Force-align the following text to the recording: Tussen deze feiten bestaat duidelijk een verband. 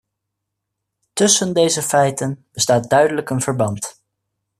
Tussen 1.13 1.53
deze 1.53 1.81
feiten 1.81 2.45
bestaat 2.53 2.89
duidelijk 2.89 3.29
een 3.29 3.41
verband. 3.41 4.01